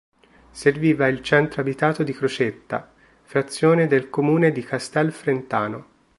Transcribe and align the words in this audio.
Serviva 0.51 1.07
il 1.07 1.21
centro 1.21 1.61
abitato 1.61 2.01
di 2.01 2.11
Crocetta, 2.11 2.91
frazione 3.21 3.85
del 3.85 4.09
comune 4.09 4.51
di 4.51 4.63
Castel 4.63 5.11
Frentano. 5.11 5.87